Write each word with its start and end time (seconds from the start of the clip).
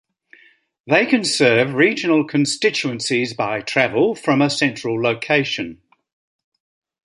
They 0.87 1.05
can 1.05 1.23
serve 1.23 1.75
regional 1.75 2.25
constituencies 2.25 3.35
by 3.35 3.61
travel 3.61 4.15
from 4.15 4.41
a 4.41 4.49
central 4.49 4.99
location. 4.99 5.79